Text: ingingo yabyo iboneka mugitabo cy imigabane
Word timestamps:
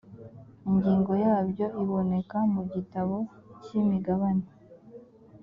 ingingo 0.69 1.11
yabyo 1.23 1.65
iboneka 1.81 2.37
mugitabo 2.53 3.15
cy 3.63 3.71
imigabane 3.81 4.47